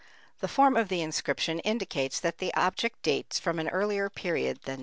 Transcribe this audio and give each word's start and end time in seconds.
The 0.39 0.47
form 0.47 0.75
of 0.77 0.87
the 0.89 1.03
inscription 1.03 1.59
indicates 1.59 2.19
that 2.21 2.39
the 2.39 2.51
object 2.55 3.03
dates 3.03 3.37
from 3.39 3.59
an 3.59 3.69
earlier 3.69 4.09
period 4.09 4.57
than 4.63 4.77
2000 4.77 4.77
B. 4.77 4.79